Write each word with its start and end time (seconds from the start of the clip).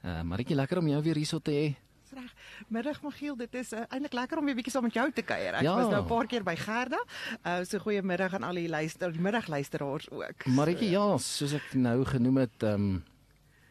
Uh, 0.01 0.23
Maritjie, 0.25 0.57
lekker 0.57 0.79
om 0.81 0.87
jou 0.89 1.01
weer 1.05 1.19
hier 1.21 1.29
so 1.29 1.37
te 1.43 1.53
hê. 1.53 1.67
Reg. 2.09 2.31
Middag 2.73 2.97
Magiel, 3.05 3.35
dit 3.37 3.53
is 3.59 3.69
uh, 3.77 3.83
eintlik 3.93 4.15
lekker 4.17 4.39
om 4.41 4.47
weer 4.49 4.57
bietjie 4.57 4.73
saam 4.73 4.87
met 4.87 4.95
jou 4.97 5.05
te 5.13 5.21
kuier. 5.21 5.53
Ek 5.59 5.63
Ja. 5.67 5.75
was 5.77 5.91
nou 5.93 6.01
'n 6.01 6.07
paar 6.09 6.25
keer 6.25 6.41
by 6.43 6.55
Gerda. 6.57 6.97
Uh 7.45 7.61
so 7.63 7.77
goeiemiddag 7.77 8.33
aan 8.33 8.43
al 8.43 8.55
die 8.57 8.67
luister, 8.69 9.11
die 9.13 9.21
middagluisteraars 9.21 10.09
ook. 10.09 10.45
Maritjie, 10.47 10.89
ja, 10.89 11.17
soos 11.17 11.53
ek 11.53 11.73
nou 11.75 12.03
genoem 12.05 12.37
het, 12.37 12.63
ehm 12.63 12.73
um, 12.73 13.03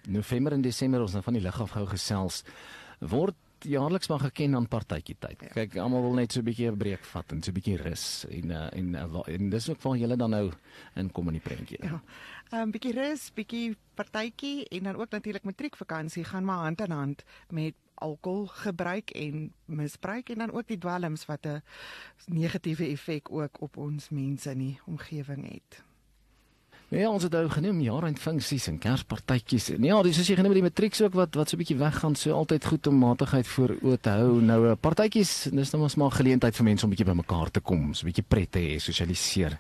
November 0.09 0.53
en 0.53 0.63
Desember 0.65 1.01
ons 1.05 1.13
nou 1.13 1.23
van 1.23 1.37
die 1.39 1.43
lig 1.43 1.61
af 1.61 1.71
gou 1.77 1.87
gesels 1.87 2.43
word 3.01 3.37
jaarliks 3.67 4.09
maar 4.09 4.21
geken 4.23 4.55
aan 4.55 4.69
partytjie 4.71 5.17
tyd. 5.19 5.41
Ja. 5.43 5.49
Kyk, 5.55 5.77
almal 5.83 6.03
wil 6.03 6.15
net 6.15 6.33
so 6.33 6.41
'n 6.41 6.45
bietjie 6.45 6.71
'n 6.71 6.77
breek 6.79 7.05
vat 7.05 7.33
en 7.33 7.43
so 7.43 7.51
'n 7.51 7.55
bietjie 7.55 7.77
rus 7.77 8.25
en 8.31 8.51
uh, 8.51 8.69
en 8.73 8.95
uh, 8.95 9.05
wa- 9.13 9.27
en 9.27 9.51
dis 9.51 9.69
ook 9.69 9.83
waar 9.83 9.97
julle 9.97 10.17
dan 10.17 10.31
nou 10.31 10.53
inkom 10.95 11.27
in 11.27 11.33
die 11.33 11.43
prentjie. 11.43 11.79
Ja. 11.83 12.01
'n 12.53 12.57
um, 12.57 12.71
bietjie 12.71 12.93
rus, 12.93 13.33
bietjie 13.35 13.77
partytjie 13.95 14.69
en 14.69 14.83
dan 14.83 14.97
ook 14.97 15.11
natuurlik 15.11 15.45
matriekvakansie 15.45 16.25
gaan 16.25 16.45
maar 16.45 16.59
hand 16.59 16.81
in 16.81 16.91
hand 16.91 17.25
met 17.51 17.75
alkoholgebruik 17.95 19.11
en 19.11 19.53
misbruik 19.65 20.29
en 20.31 20.39
dan 20.39 20.53
ook 20.53 20.67
die 20.67 20.79
dwelms 20.79 21.27
wat 21.27 21.47
'n 21.47 21.63
negatiewe 22.27 22.87
effek 22.87 23.31
ook 23.31 23.61
op 23.61 23.77
ons 23.77 24.09
mense 24.09 24.51
in 24.51 24.59
die 24.59 24.81
omgewing 24.87 25.49
het. 25.53 25.83
Ja, 26.89 27.11
ons 27.13 27.21
het 27.27 27.35
nou 27.37 27.43
genoem 27.53 27.83
jaareind 27.85 28.17
funksies 28.17 28.65
en 28.71 28.79
kerspartytjies. 28.81 29.67
En 29.75 29.83
ja, 29.85 29.99
dis 30.07 30.17
soos 30.17 30.31
jy 30.31 30.39
genoem 30.39 30.55
die 30.57 30.63
matrieks 30.65 31.03
ook 31.05 31.19
wat 31.19 31.35
wat 31.37 31.51
so 31.51 31.57
'n 31.57 31.61
bietjie 31.61 31.77
weggaan, 31.77 32.17
so 32.17 32.33
altyd 32.33 32.65
goed 32.65 32.87
om 32.87 32.95
matigheid 32.97 33.47
voor 33.47 33.77
oë 33.83 34.01
te 34.01 34.09
hou. 34.09 34.41
Nou 34.41 34.71
'n 34.71 34.79
partytjies, 34.81 35.51
dis 35.53 35.71
nou 35.73 35.83
mos 35.83 35.97
maar 35.97 36.11
geleentheid 36.11 36.57
vir 36.57 36.65
mense 36.65 36.85
om 36.85 36.91
'n 36.91 36.97
bietjie 36.97 37.13
bymekaar 37.13 37.51
te 37.51 37.61
kom, 37.61 37.93
so 37.93 38.07
'n 38.07 38.11
bietjie 38.11 38.25
pret 38.29 38.53
te 38.53 38.59
hê, 38.59 38.79
sosialiseer. 38.79 39.59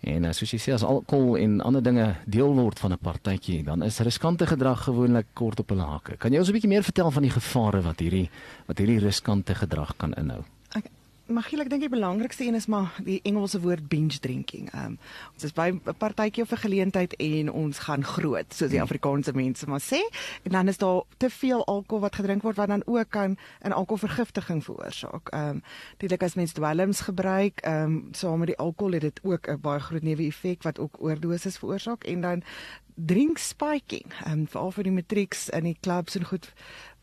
En 0.00 0.24
uh, 0.24 0.32
soos 0.32 0.50
jy 0.50 0.58
sê 0.58 0.72
as 0.72 0.82
alkohol 0.82 1.36
en 1.36 1.60
ander 1.60 1.82
dinge 1.82 2.16
deel 2.26 2.52
word 2.54 2.78
van 2.78 2.92
'n 2.92 2.98
partytjie, 2.98 3.62
dan 3.62 3.82
is 3.82 4.00
riskante 4.00 4.46
gedrag 4.46 4.82
gewoonlik 4.82 5.26
kort 5.34 5.60
op 5.60 5.68
hulle 5.68 5.86
hake. 5.86 6.16
Kan 6.16 6.32
jy 6.32 6.38
ons 6.38 6.48
'n 6.48 6.52
bietjie 6.52 6.68
meer 6.68 6.82
vertel 6.82 7.10
van 7.10 7.22
die 7.22 7.30
gevare 7.30 7.80
wat 7.82 8.00
hierdie 8.00 8.28
wat 8.66 8.78
hierdie 8.78 8.98
riskante 8.98 9.54
gedrag 9.54 9.96
kan 9.96 10.14
inhou? 10.14 10.42
Magiel, 11.26 11.64
ek 11.64 11.70
dink 11.72 11.82
die 11.82 11.90
belangrikste 11.90 12.44
een 12.46 12.54
is 12.54 12.68
maar 12.70 12.92
die 13.02 13.16
Engelse 13.26 13.58
woord 13.58 13.88
binge 13.90 14.20
drinking. 14.22 14.68
Um 14.78 14.92
ons 15.34 15.42
is 15.42 15.52
by 15.52 15.72
'n 15.74 15.94
partytjie 15.98 16.44
of 16.44 16.52
'n 16.52 16.62
geleentheid 16.62 17.16
en 17.18 17.50
ons 17.50 17.78
gaan 17.78 18.04
groot, 18.04 18.46
soos 18.54 18.70
die 18.70 18.80
Afrikaanse 18.80 19.32
mense 19.34 19.66
maar 19.66 19.82
sê, 19.82 19.98
en 20.44 20.52
dan 20.52 20.68
is 20.68 20.78
daar 20.78 21.02
te 21.16 21.30
veel 21.30 21.64
alkohol 21.64 22.00
wat 22.00 22.14
gedrink 22.14 22.42
word 22.42 22.56
wat 22.56 22.68
dan 22.68 22.82
ook 22.86 23.10
kan 23.10 23.36
'n 23.64 23.72
alkoholvergiftiging 23.72 24.62
veroorsaak. 24.64 25.34
Um 25.34 25.62
natuurlik 25.90 26.22
as 26.22 26.34
mens 26.34 26.52
dwelms 26.52 27.00
gebruik, 27.00 27.66
um 27.66 28.08
saam 28.12 28.38
met 28.38 28.46
die 28.46 28.58
alkohol 28.58 28.92
het 28.92 29.02
dit 29.02 29.20
ook 29.24 29.48
'n 29.48 29.60
baie 29.60 29.80
groot 29.80 30.02
neeweffek 30.02 30.62
wat 30.62 30.78
ook 30.78 31.02
oordoses 31.02 31.58
veroorsaak 31.58 32.04
en 32.04 32.20
dan 32.20 32.42
drink 32.96 33.38
spiking. 33.38 34.06
Um 34.26 34.46
veral 34.48 34.72
vir 34.72 34.84
die 34.84 34.92
matrieks 34.92 35.48
in 35.48 35.64
die 35.64 35.76
clubs 35.80 36.16
en 36.16 36.24
goed 36.24 36.48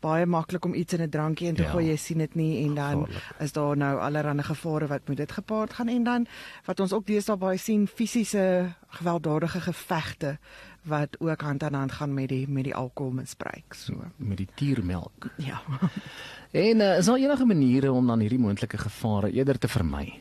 baie 0.04 0.26
maklik 0.26 0.64
om 0.64 0.74
iets 0.74 0.92
in 0.92 1.00
'n 1.00 1.08
drankie 1.10 1.48
in 1.48 1.54
te 1.54 1.62
Ja. 1.62 1.70
gooi, 1.70 1.86
jy 1.88 1.96
sien 1.96 2.18
dit 2.18 2.34
nie 2.34 2.64
en 2.66 2.74
dan 2.74 3.06
Gevaarlik. 3.06 3.40
is 3.40 3.52
daar 3.52 3.76
nou 3.76 3.98
allerlei 4.00 4.42
gevare 4.42 4.86
wat 4.86 5.08
met 5.08 5.16
dit 5.16 5.32
gepaard 5.32 5.72
gaan 5.72 5.88
en 5.88 6.04
dan 6.04 6.26
wat 6.66 6.80
ons 6.80 6.92
ook 6.92 7.06
deesdae 7.06 7.36
baie 7.36 7.58
sien 7.58 7.86
fisiese 7.88 8.74
gewelddadige 8.88 9.60
gevegte 9.60 10.38
wat 10.82 11.16
ook 11.20 11.40
hand 11.40 11.62
aan 11.62 11.74
hand 11.74 11.92
gaan 11.92 12.14
met 12.14 12.28
die 12.28 12.48
met 12.48 12.64
die 12.64 12.74
alkoholmisbruik 12.74 13.74
so 13.74 13.94
Met 14.16 14.36
die 14.36 14.48
tiermelk. 14.54 15.30
ja 15.38 15.62
En 16.52 16.80
uh, 16.80 16.98
is 16.98 17.06
daar 17.06 17.16
enige 17.18 17.44
maniere 17.44 17.92
om 17.92 18.06
dan 18.06 18.20
hierdie 18.20 18.38
moontlike 18.38 18.78
gevare 18.78 19.32
eerder 19.32 19.58
te 19.58 19.68
vermy? 19.68 20.20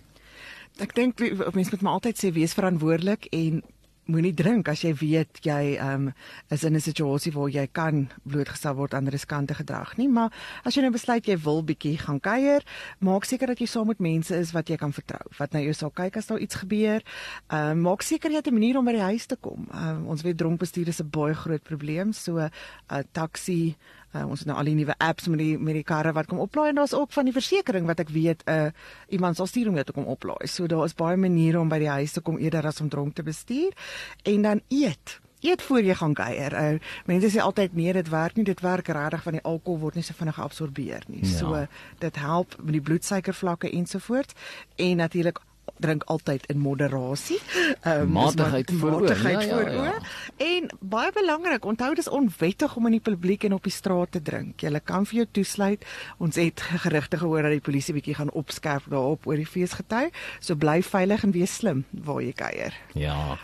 ek 0.80 0.96
dink 0.96 1.20
mense 1.54 1.72
moet 1.72 1.82
maar 1.82 1.94
altyd 1.94 2.18
sê 2.26 2.32
wees 2.34 2.54
verantwoordelik 2.54 3.26
en 3.32 3.64
moenie 4.06 4.34
drink 4.34 4.68
as 4.68 4.84
jy 4.84 4.94
weet 4.94 5.40
jy 5.46 5.78
um, 5.80 6.14
is 6.50 6.64
in 6.64 6.76
'n 6.76 6.82
situasie 6.82 7.32
waar 7.32 7.50
jy 7.50 7.68
kan 7.72 8.10
blootgestel 8.24 8.76
word 8.76 8.94
aan 8.94 9.08
riskante 9.08 9.54
gedrag 9.54 9.98
nie 9.98 10.08
maar 10.08 10.32
as 10.66 10.76
jy 10.76 10.82
nou 10.82 10.92
besluit 10.92 11.28
jy 11.28 11.38
wil 11.38 11.64
bietjie 11.64 11.98
gaan 11.98 12.20
kuier 12.20 12.64
maak 13.00 13.26
seker 13.26 13.48
dat 13.48 13.60
jy 13.60 13.68
saam 13.68 13.88
met 13.88 14.00
mense 14.00 14.36
is 14.36 14.52
wat 14.52 14.70
jy 14.70 14.78
kan 14.78 14.92
vertrou 14.92 15.24
wat 15.40 15.54
na 15.54 15.60
jou 15.60 15.74
sal 15.74 15.92
kyk 15.92 16.18
as 16.18 16.28
daar 16.28 16.42
iets 16.44 16.60
gebeur. 16.64 17.04
Um, 17.50 17.84
maak 17.88 18.04
seker 18.06 18.32
jy 18.32 18.42
het 18.42 18.48
'n 18.48 18.54
manier 18.54 18.78
om 18.78 18.86
by 18.86 18.94
die 18.94 19.10
huis 19.12 19.26
te 19.26 19.36
kom. 19.36 19.68
Um, 19.74 20.08
ons 20.08 20.24
weet 20.24 20.38
dronkbestuur 20.38 20.88
is 20.88 21.02
'n 21.02 21.10
baie 21.10 21.34
groot 21.34 21.64
probleem 21.64 22.14
so 22.14 22.38
'n 22.38 22.52
uh, 22.92 23.04
taxi 23.12 23.76
Uh, 24.14 24.28
ons 24.30 24.40
het 24.40 24.48
nou 24.50 24.58
al 24.62 24.70
die 24.70 24.76
nuwe 24.78 24.94
apps 25.02 25.28
met 25.28 25.42
die 25.42 25.58
met 25.58 25.74
die 25.74 25.86
karre 25.88 26.14
wat 26.14 26.30
kom 26.30 26.42
oplaai 26.44 26.70
en 26.70 26.82
daar's 26.82 26.94
ook 26.94 27.12
van 27.16 27.26
die 27.26 27.34
versekerings 27.34 27.90
wat 27.90 28.04
ek 28.04 28.14
weet 28.14 28.46
uh 28.50 28.70
iemand 29.10 29.38
sal 29.38 29.50
stuur 29.50 29.72
om 29.72 29.78
jou 29.80 29.86
te 29.86 29.96
kom 29.96 30.06
oplaai. 30.06 30.48
So 30.48 30.68
daar 30.68 30.86
is 30.86 30.96
baie 30.98 31.18
maniere 31.18 31.60
om 31.60 31.70
by 31.70 31.80
die 31.82 31.90
huis 31.90 32.14
te 32.14 32.22
kom 32.22 32.38
eerder 32.38 32.66
as 32.70 32.82
om 32.82 32.90
dronk 32.90 33.16
te 33.16 33.24
bestuur 33.24 33.74
en 34.24 34.42
dan 34.42 34.62
eet. 34.70 35.20
Eet 35.44 35.62
voor 35.62 35.82
jy 35.84 35.96
gaan 36.00 36.14
kuier. 36.14 36.54
Uh, 36.56 36.80
mense 37.06 37.32
sê 37.34 37.42
altyd 37.44 37.74
nee, 37.76 37.94
dit 37.94 38.10
werk 38.10 38.38
nie, 38.38 38.46
dit 38.48 38.62
werk 38.64 38.88
regtig 38.88 39.24
van 39.26 39.38
die 39.38 39.44
alkohol 39.44 39.80
word 39.80 39.98
nie 40.00 40.06
so 40.06 40.16
vinnig 40.16 40.38
geabsorbeer 40.38 41.04
nie. 41.08 41.24
Ja. 41.26 41.34
So 41.38 41.66
dit 42.00 42.22
help 42.22 42.56
met 42.62 42.78
die 42.78 42.86
bloedsuikervlakke 42.86 43.72
ensovoorts 43.72 44.38
en 44.76 45.02
natuurlik 45.04 45.42
drink 45.80 46.04
altyd 46.04 46.46
in 46.46 46.58
moderasie. 46.60 47.40
Ehm, 47.82 48.00
dis 48.06 48.14
Matigheid 48.14 48.72
maar- 48.72 48.80
voor 48.80 48.92
oë. 48.92 49.00
matigheid 49.02 49.42
Ja, 49.42 49.48
ja, 49.48 49.54
voor 49.54 49.70
ja. 49.70 49.92
oë. 49.92 50.02
En 50.38 50.70
baie 50.80 51.12
belangrik, 51.14 51.66
onthou 51.66 51.96
dis 51.96 52.10
onwettig 52.10 52.76
om 52.76 52.86
in 52.86 52.92
die 52.92 53.00
publiek 53.02 53.44
en 53.44 53.54
op 53.54 53.64
die 53.64 53.72
straat 53.72 54.12
te 54.12 54.22
drink. 54.22 54.60
Jy 54.62 54.80
kan 54.84 55.06
vir 55.06 55.16
jou 55.16 55.28
toesluit. 55.32 55.86
Ons 56.18 56.36
het 56.36 56.62
gerugte 56.62 57.18
gehoor 57.18 57.42
dat 57.42 57.52
die 57.52 57.62
polisie 57.62 57.94
bietjie 57.94 58.16
gaan 58.16 58.32
opskerp 58.32 58.84
daarop 58.90 59.28
oor 59.28 59.36
die 59.36 59.46
feesgety. 59.46 60.10
So 60.40 60.56
bly 60.56 60.82
veilig 60.84 61.24
en 61.24 61.32
wees 61.32 61.54
slim 61.56 61.86
waar 61.92 62.22
jy 62.22 62.34
kuier. 62.34 62.74
Ja. 62.94 63.38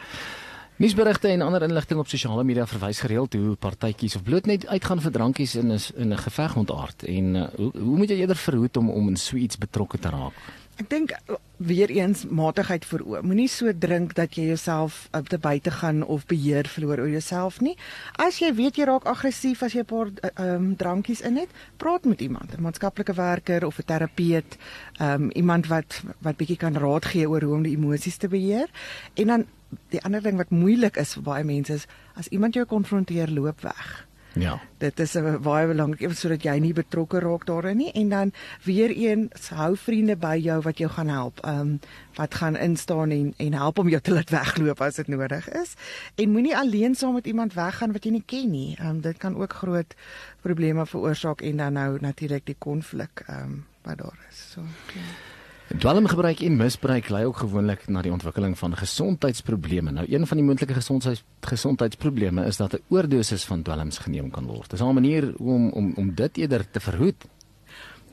Nuusberigte 0.79 1.27
en 1.27 1.41
ander 1.41 1.61
inligting 1.61 1.99
op 1.99 2.07
sosiale 2.07 2.43
media 2.47 2.63
verwys 2.67 2.99
gereeld 3.03 3.33
hoe 3.35 3.55
partytjies 3.59 4.15
of 4.15 4.23
bloot 4.23 4.45
net 4.47 4.67
uitgaan 4.67 5.01
vir 5.03 5.11
drankies 5.11 5.55
in 5.55 5.71
'n 5.73 5.79
in 5.97 6.13
'n 6.13 6.17
geveg 6.17 6.55
ontaard 6.55 7.03
en 7.03 7.35
uh, 7.35 7.47
hoe 7.55 7.71
hoe 7.73 7.97
moet 7.97 8.09
jy 8.09 8.15
eerder 8.15 8.35
verhoed 8.35 8.77
om 8.77 8.89
om 8.89 9.07
in 9.09 9.17
so 9.17 9.35
iets 9.35 9.57
betrokke 9.57 9.99
te 9.99 10.09
raak? 10.09 10.33
Ek 10.79 10.87
dink 10.87 11.11
uh, 11.11 11.35
weer 11.59 11.89
eens 11.91 12.21
matigheid 12.31 12.85
voor 12.87 13.01
oë. 13.03 13.19
Moenie 13.27 13.49
so 13.51 13.71
drink 13.75 14.13
dat 14.15 14.37
jy 14.39 14.45
jouself 14.47 15.09
op 15.17 15.27
te 15.27 15.37
buite 15.37 15.73
gaan 15.75 16.05
of 16.07 16.23
beheer 16.29 16.69
verloor 16.71 17.01
oor 17.03 17.11
jouself 17.11 17.57
nie. 17.59 17.73
As 18.15 18.39
jy 18.39 18.53
weet 18.55 18.79
jy 18.79 18.87
raak 18.87 19.03
aggressief 19.11 19.63
as 19.65 19.75
jy 19.75 19.83
'n 19.83 19.89
paar 19.91 20.07
uh, 20.07 20.31
um, 20.45 20.75
drankies 20.79 21.19
in 21.21 21.35
het, 21.35 21.51
praat 21.77 22.05
met 22.07 22.21
iemand, 22.21 22.55
'n 22.55 22.63
maatskaplike 22.63 23.13
werker 23.13 23.65
of 23.67 23.79
'n 23.79 23.85
terapeut, 23.91 24.57
um, 25.01 25.31
iemand 25.35 25.67
wat 25.67 26.01
wat 26.23 26.37
bietjie 26.37 26.57
kan 26.57 26.77
raad 26.77 27.05
gee 27.05 27.27
oor 27.27 27.43
hoe 27.43 27.55
om 27.55 27.63
die 27.63 27.75
emosies 27.75 28.17
te 28.17 28.27
beheer. 28.27 28.69
En 29.13 29.27
dan 29.27 29.45
die 29.89 30.01
ander 30.01 30.21
ding 30.21 30.37
wat 30.37 30.49
moeilik 30.49 30.95
is 30.97 31.13
vir 31.13 31.23
baie 31.23 31.43
mense 31.43 31.73
is 31.73 31.87
as 32.15 32.27
iemand 32.27 32.53
jou 32.53 32.65
konfronteer, 32.65 33.27
loop 33.27 33.61
weg. 33.61 34.08
Ja. 34.33 34.59
Dit 34.77 34.99
is 34.99 35.13
'n 35.15 35.41
baie 35.41 35.67
belangrik 35.67 36.13
sodat 36.13 36.43
jy 36.43 36.59
nie 36.59 36.73
betrokke 36.73 37.19
raak 37.19 37.45
daarin 37.45 37.77
nie 37.77 37.91
en 37.91 38.09
dan 38.09 38.31
weer 38.63 38.89
eens 38.89 39.49
hou 39.49 39.75
vriende 39.77 40.15
by 40.15 40.39
jou 40.43 40.61
wat 40.61 40.77
jou 40.77 40.89
gaan 40.89 41.07
help. 41.07 41.39
Ehm 41.39 41.59
um, 41.59 41.79
wat 42.15 42.35
gaan 42.35 42.55
instaan 42.55 43.09
en 43.09 43.33
en 43.37 43.53
help 43.53 43.77
om 43.77 43.89
jou 43.89 44.01
te 44.01 44.13
laat 44.13 44.29
wegloop 44.29 44.81
as 44.81 44.95
dit 44.95 45.07
nodig 45.07 45.49
is. 45.49 45.73
En 46.15 46.29
moenie 46.29 46.57
alleen 46.57 46.95
saam 46.95 47.13
met 47.13 47.27
iemand 47.27 47.53
weggaan 47.53 47.91
wat 47.91 48.03
jy 48.03 48.11
nie 48.11 48.23
ken 48.25 48.51
nie. 48.51 48.75
Ehm 48.77 48.87
um, 48.87 49.01
dit 49.01 49.17
kan 49.17 49.35
ook 49.35 49.53
groot 49.53 49.95
probleme 50.41 50.85
veroorsaak 50.85 51.41
en 51.41 51.57
dan 51.57 51.73
nou 51.73 51.97
natuurlik 51.99 52.45
die 52.45 52.57
konflik 52.57 53.23
ehm 53.27 53.41
um, 53.41 53.65
wat 53.81 53.97
daar 53.97 54.17
is. 54.29 54.51
So 54.51 54.61
ja. 54.93 55.38
Dwelmgebruik 55.77 56.39
en 56.41 56.55
misbruik 56.57 57.09
lei 57.09 57.25
ook 57.25 57.37
gewoonlik 57.37 57.83
na 57.87 58.01
die 58.01 58.11
ontwikkeling 58.11 58.57
van 58.57 58.73
gesondheidsprobleme. 58.77 59.91
Nou 59.91 60.05
een 60.09 60.27
van 60.27 60.37
die 60.37 60.45
moontlike 60.45 60.73
gesondheids 60.73 61.23
gesondheidsprobleme 61.45 62.45
is 62.45 62.57
dat 62.57 62.73
'n 62.73 62.81
oordosis 62.89 63.45
van 63.45 63.61
dwelms 63.61 63.97
geneem 63.97 64.31
kan 64.31 64.45
word. 64.45 64.69
Dis 64.69 64.81
'n 64.81 64.93
manier 64.93 65.33
om 65.37 65.69
om 65.69 65.93
om 65.95 66.15
dit 66.15 66.37
eerder 66.37 66.71
te 66.71 66.79
verhoed. 66.79 67.25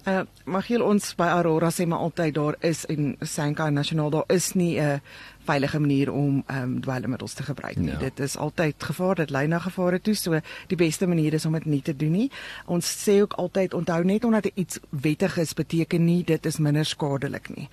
Uh 0.07 0.21
Magiel 0.45 0.83
ons 0.83 1.15
by 1.15 1.27
Aurora 1.27 1.71
sê 1.71 1.87
maar 1.87 1.99
altyd 1.99 2.35
daar 2.35 2.55
is 2.61 2.85
en 2.87 3.17
Sanka 3.21 3.71
Nasionaal 3.71 4.11
daar 4.11 4.25
is 4.27 4.53
nie 4.53 4.81
'n 4.81 5.01
veilige 5.47 5.81
manier 5.81 6.13
om 6.13 6.43
ehm 6.47 6.63
um, 6.63 6.81
dwelmmiddels 6.81 7.35
te 7.35 7.43
gebruik 7.47 7.77
nie. 7.77 7.91
Ja. 7.91 7.99
Dit 7.99 8.21
is 8.21 8.37
altyd 8.37 8.83
gevaar, 8.83 9.15
dit 9.15 9.31
lei 9.31 9.47
na 9.47 9.59
gevare 9.59 10.01
toe, 10.01 10.15
so 10.15 10.41
die 10.67 10.77
beste 10.77 11.07
manier 11.07 11.35
is 11.35 11.47
om 11.47 11.53
dit 11.53 11.65
nie 11.65 11.83
te 11.83 11.97
doen 11.97 12.13
nie. 12.13 12.31
Ons 12.67 12.91
sê 13.05 13.21
ook 13.23 13.33
altyd 13.33 13.75
onthou 13.75 14.03
net 14.05 14.25
omdat 14.25 14.51
iets 14.55 14.79
wettig 14.91 15.37
is 15.39 15.55
beteken 15.55 16.05
nie 16.05 16.25
dit 16.25 16.47
is 16.47 16.59
minder 16.59 16.85
skadelik 16.85 17.49
nie. 17.57 17.69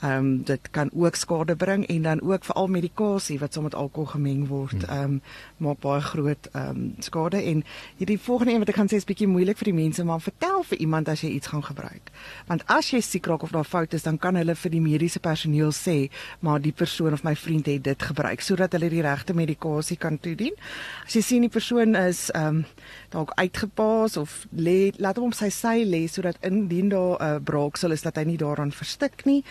Ehm 0.00 0.16
um, 0.16 0.42
dit 0.42 0.70
kan 0.70 0.90
ook 0.94 1.14
skade 1.14 1.56
bring 1.56 1.86
en 1.86 2.02
dan 2.02 2.20
ook 2.22 2.44
veral 2.44 2.66
medikasie 2.66 3.38
wat 3.38 3.52
saam 3.52 3.62
met 3.62 3.74
alkohol 3.74 4.06
gemeng 4.06 4.46
word, 4.48 4.82
hmm. 4.82 4.90
ehm 4.90 5.02
um, 5.02 5.20
maak 5.56 5.80
baie 5.80 6.00
groot 6.00 6.48
ehm 6.52 6.68
um, 6.68 6.94
skade 6.98 7.42
en 7.42 7.64
hierdie 7.96 8.18
volgende 8.20 8.52
een 8.52 8.58
wat 8.58 8.68
ek 8.68 8.80
gaan 8.80 8.90
sê 8.90 9.00
is 9.00 9.08
bietjie 9.08 9.28
moeilik 9.28 9.58
vir 9.58 9.72
die 9.72 9.78
mense 9.82 10.04
maar 10.04 10.20
vertel 10.20 10.62
vir 10.62 10.78
iemand 10.78 11.08
as 11.08 11.20
jy 11.20 11.30
iets 11.36 11.46
gaan 11.52 11.64
gebruik. 11.64 12.10
Want 12.46 12.64
as 12.66 12.90
jy 12.92 13.00
siek 13.04 13.26
raak 13.26 13.42
of 13.42 13.52
daar 13.54 13.68
fout 13.68 13.94
is, 13.94 14.02
dan 14.02 14.18
kan 14.18 14.36
hulle 14.38 14.54
vir 14.54 14.70
die 14.70 14.82
mediese 14.82 15.20
personeel 15.20 15.72
sê, 15.76 15.96
maar 16.40 16.62
die 16.62 16.72
persoon 16.72 17.17
of 17.18 17.24
my 17.26 17.34
vriend 17.36 17.66
het 17.66 17.84
dit 17.84 18.02
gebruik 18.10 18.42
sodat 18.44 18.72
hulle 18.76 18.90
die 18.92 19.02
regte 19.02 19.34
medikasie 19.34 19.98
kan 19.98 20.18
toedien. 20.22 20.54
As 21.06 21.16
jy 21.18 21.22
sien 21.26 21.46
die 21.46 21.52
persoon 21.52 21.98
is 21.98 22.28
ehm 22.30 22.62
um, 22.62 22.64
dalk 23.10 23.32
uitgepaas 23.40 24.16
of 24.20 24.44
lê 24.52 24.92
laat 25.00 25.18
hom 25.18 25.32
sy 25.32 25.48
sy 25.54 25.82
lê 25.88 26.04
sodat 26.06 26.36
indien 26.44 26.92
daar 26.92 27.16
'n 27.18 27.24
uh, 27.24 27.40
braaksel 27.40 27.92
is 27.96 28.02
dat 28.02 28.16
hy 28.16 28.24
nie 28.24 28.36
daaraan 28.36 28.72
verstik 28.72 29.24
nie 29.24 29.42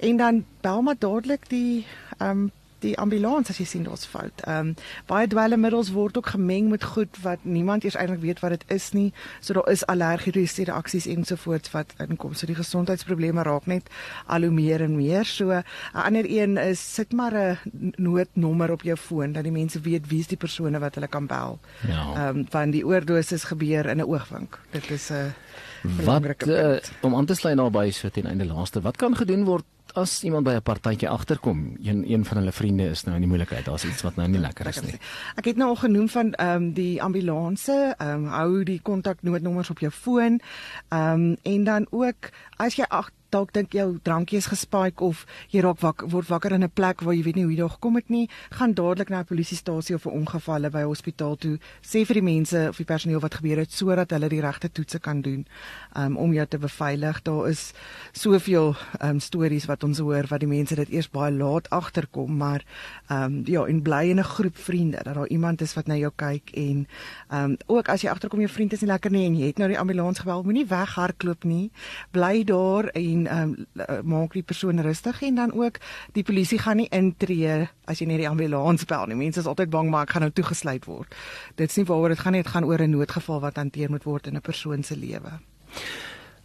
en 0.00 0.16
dan 0.16 0.44
bel 0.62 0.82
maar 0.82 0.98
dadelik 0.98 1.48
die 1.48 1.86
ehm 2.18 2.30
um, 2.30 2.50
die 2.82 2.94
ambulans 2.98 3.50
as 3.52 3.58
jy 3.60 3.66
sien 3.68 3.86
daar's 3.86 4.06
fout. 4.08 4.42
Ehm 4.46 4.72
um, 4.72 4.74
baie 5.06 5.28
dwelmmiddels 5.30 5.92
word 5.94 6.16
ook 6.18 6.32
gemeng 6.34 6.68
met 6.70 6.84
goed 6.94 7.18
wat 7.22 7.44
niemand 7.44 7.84
eers 7.84 7.96
eintlik 7.98 8.22
weet 8.22 8.42
wat 8.44 8.54
dit 8.56 8.64
is 8.74 8.90
nie. 8.92 9.12
So 9.40 9.54
daar 9.58 9.70
is 9.72 9.84
allergiese 9.86 10.66
reaksies 10.68 11.06
ensovoorts 11.06 11.72
wat 11.74 11.94
inkom. 11.98 12.34
So 12.34 12.46
die 12.46 12.58
gesondheidsprobleme 12.58 13.42
raak 13.42 13.66
net 13.66 13.90
al 14.26 14.46
hoe 14.46 14.54
meer 14.54 14.82
en 14.82 14.96
meer. 14.96 15.24
So 15.24 15.50
'n 15.50 15.64
ander 15.92 16.26
een 16.28 16.56
is 16.56 16.80
sit 16.94 17.12
maar 17.12 17.34
'n 17.34 17.58
noodnommer 17.96 18.70
op 18.70 18.82
jou 18.82 18.96
foon 18.96 19.32
dat 19.32 19.42
die 19.42 19.52
mense 19.52 19.80
weet 19.80 20.08
wie 20.08 20.20
is 20.20 20.26
die 20.26 20.36
persone 20.36 20.78
wat 20.78 20.94
hulle 20.94 21.08
kan 21.08 21.26
bel. 21.26 21.58
Ja. 21.86 22.12
Ehm 22.14 22.36
um, 22.36 22.46
van 22.50 22.70
die 22.70 22.86
oordosis 22.86 23.44
gebeur 23.44 23.86
in 23.86 23.98
'n 23.98 24.08
oogwink. 24.08 24.58
Dit 24.70 24.90
is 24.90 25.10
'n 25.10 25.34
Wat 25.82 26.46
uh, 26.46 26.76
om 27.00 27.16
aan 27.16 27.26
te 27.26 27.34
sluit 27.34 27.56
naby 27.56 27.90
so 27.90 28.08
teen 28.08 28.26
einde 28.26 28.46
laaste. 28.46 28.80
Wat 28.80 28.96
kan 28.96 29.16
gedoen 29.16 29.44
word 29.44 29.64
as 29.94 30.22
iemand 30.24 30.44
by 30.44 30.54
'n 30.54 30.62
partytjie 30.62 31.08
agterkom, 31.08 31.76
een 31.82 32.04
een 32.10 32.24
van 32.24 32.36
hulle 32.36 32.52
vriende 32.52 32.88
is 32.88 33.04
nou 33.04 33.14
in 33.14 33.22
die 33.22 33.28
moeilikheid, 33.28 33.64
daar's 33.64 33.84
iets 33.84 34.02
wat 34.02 34.16
nou 34.16 34.28
nie 34.28 34.40
lekker 34.40 34.66
is 34.66 34.80
nie. 34.80 34.98
Ek 35.36 35.44
het 35.44 35.56
nou 35.56 35.68
al 35.68 35.76
genoem 35.76 36.08
van 36.08 36.32
ehm 36.32 36.62
um, 36.62 36.72
die 36.72 37.02
ambulanse, 37.02 37.94
ehm 37.98 38.10
um, 38.10 38.26
hou 38.26 38.64
die 38.64 38.80
kontaknoodnommers 38.82 39.70
op 39.70 39.78
jou 39.78 39.92
foon. 39.92 40.40
Ehm 40.88 41.12
um, 41.12 41.36
en 41.42 41.64
dan 41.64 41.86
ook 41.90 42.30
as 42.56 42.74
jy 42.74 42.84
ag 42.88 43.10
dalk 43.32 43.52
dink 43.56 43.72
jou 43.72 43.98
drankie 44.04 44.38
is 44.38 44.48
gespike 44.50 45.04
of 45.04 45.24
jy 45.52 45.62
raak 45.64 45.80
wak, 45.80 46.04
word 46.12 46.28
wakker 46.28 46.52
in 46.52 46.64
'n 46.64 46.70
plek 46.70 47.00
waar 47.00 47.14
jy 47.14 47.22
weet 47.22 47.36
nie 47.36 47.44
hoe 47.44 47.52
jy 47.52 47.60
daar 47.60 47.76
gekom 47.76 47.96
het 47.96 48.08
nie, 48.10 48.28
gaan 48.50 48.74
dadelik 48.74 49.08
na 49.08 49.20
'n 49.20 49.24
polisiestasie 49.24 49.94
of 49.94 50.06
'n 50.06 50.10
ongevalle 50.20 50.70
by 50.70 50.82
hospitaal 50.82 51.36
toe. 51.36 51.58
Sê 51.82 52.04
vir 52.04 52.14
die 52.14 52.22
mense 52.22 52.68
of 52.68 52.76
die 52.76 52.84
personeel 52.84 53.20
wat 53.20 53.34
gebeur 53.34 53.58
het 53.58 53.72
sodat 53.72 54.10
hulle 54.10 54.28
die 54.28 54.40
regte 54.40 54.68
toetse 54.68 54.98
kan 54.98 55.22
doen 55.22 55.46
um, 55.96 56.16
om 56.16 56.32
jou 56.32 56.46
te 56.46 56.58
beveilig. 56.58 57.22
Daar 57.22 57.48
is 57.48 57.72
soveel 58.12 58.76
um, 59.02 59.20
stories 59.20 59.66
wat 59.66 59.84
ons 59.84 59.98
hoor 59.98 60.26
wat 60.28 60.40
die 60.40 60.48
mense 60.48 60.74
dit 60.74 60.90
eers 60.90 61.10
baie 61.10 61.32
laat 61.32 61.70
agterkom, 61.70 62.36
maar 62.36 62.62
ehm 63.08 63.24
um, 63.24 63.42
ja, 63.46 63.64
en 63.66 63.82
bly 63.82 64.10
in 64.10 64.18
'n 64.18 64.24
groep 64.24 64.56
vriende 64.56 65.00
dat 65.02 65.14
daar 65.14 65.28
iemand 65.28 65.60
is 65.60 65.74
wat 65.74 65.86
na 65.86 65.96
jou 65.96 66.12
kyk 66.16 66.50
en 66.54 66.86
ehm 67.30 67.44
um, 67.44 67.56
ook 67.66 67.88
as 67.88 68.02
jy 68.02 68.10
agterkom 68.10 68.40
jou 68.40 68.50
vriend 68.50 68.72
is 68.72 68.80
nie 68.80 68.90
lekker 68.90 69.10
nie 69.10 69.26
en 69.26 69.36
jy 69.38 69.46
het 69.46 69.58
nou 69.58 69.68
die 69.68 69.78
ambulans 69.78 70.18
gebel, 70.18 70.42
moenie 70.42 70.66
weghardloop 70.66 71.44
nie. 71.44 71.70
Bly 72.10 72.44
daar 72.44 72.84
en 72.86 73.21
en 73.26 73.66
um, 73.88 74.04
maak 74.04 74.32
die 74.32 74.42
persoon 74.42 74.80
rustig 74.80 75.22
en 75.22 75.34
dan 75.34 75.52
ook 75.52 75.78
die 76.12 76.22
polisie 76.22 76.58
gaan 76.58 76.76
nie 76.76 76.88
intree 76.90 77.68
as 77.84 78.00
jy 78.00 78.06
net 78.06 78.22
die 78.22 78.28
ambulans 78.28 78.84
bel 78.84 79.06
nie. 79.06 79.18
Mense 79.18 79.40
is 79.40 79.50
altyd 79.50 79.70
bang 79.70 79.90
maar 79.90 80.06
ek 80.06 80.16
gaan 80.16 80.26
nou 80.26 80.32
toegesluit 80.34 80.86
word. 80.86 81.14
Dit's 81.56 81.76
nie 81.76 81.86
waaroor 81.88 82.14
dit 82.14 82.18
gaan 82.18 82.32
nie, 82.32 82.42
dit 82.42 82.52
gaan 82.52 82.64
oor 82.64 82.82
'n 82.82 82.90
noodgeval 82.90 83.40
wat 83.40 83.56
hanteer 83.56 83.90
moet 83.90 84.04
word 84.04 84.26
in 84.26 84.36
'n 84.36 84.40
persoon 84.40 84.82
se 84.82 84.96
lewe. 84.96 85.38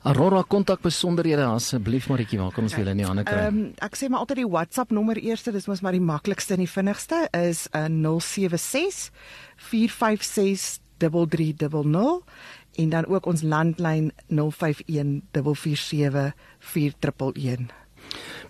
Aurora 0.08 0.44
kontak 0.48 0.82
besonderhede 0.82 1.44
asseblief 1.44 2.08
Maritjie, 2.08 2.40
waar 2.40 2.52
kan 2.52 2.64
ons 2.64 2.76
julle 2.76 2.94
in 2.94 2.98
die 2.98 3.06
hande 3.06 3.24
kry? 3.24 3.38
Ehm 3.48 3.58
um, 3.58 3.74
ek 3.84 3.98
sê 3.98 4.08
maar 4.10 4.20
altyd 4.20 4.38
die 4.38 4.52
WhatsApp 4.52 4.92
nommer 4.92 5.18
eerste, 5.18 5.52
dis 5.52 5.68
mos 5.68 5.82
maar 5.82 5.92
die 5.92 6.02
maklikste 6.02 6.54
en 6.54 6.60
die 6.64 6.70
vinnigste 6.70 7.28
is 7.32 7.68
uh, 7.74 7.88
076 7.90 9.10
456 9.58 10.86
3300 10.98 12.24
en 12.78 12.90
dan 12.90 13.06
ook 13.06 13.26
ons 13.26 13.42
landlyn 13.42 14.12
051 14.28 15.22
447 15.32 16.34
4111. 16.60 17.74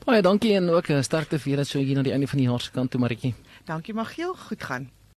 Baie 0.06 0.22
dankie 0.22 0.54
en 0.56 0.70
ook 0.70 0.90
'n 0.90 1.04
sterkte 1.04 1.40
vir 1.40 1.52
julle 1.52 1.64
so 1.64 1.80
hier 1.80 1.96
na 1.96 2.02
die 2.02 2.12
einde 2.12 2.28
van 2.28 2.40
die 2.40 2.48
jaar 2.48 2.62
se 2.62 2.72
kant 2.72 2.92
toe 2.92 3.00
Maritjie. 3.00 3.34
Dankie 3.66 3.94
Magiel, 3.94 4.36
goed 4.36 4.64
gaan. 4.64 4.97